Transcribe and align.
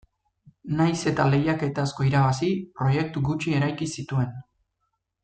Nahiz 0.77 1.01
eta 1.11 1.27
lehiaketa 1.33 1.85
asko 1.89 2.07
irabazi, 2.07 2.49
proiektu 2.79 3.25
gutxi 3.29 3.55
eraiki 3.59 3.89
zituen. 3.99 4.33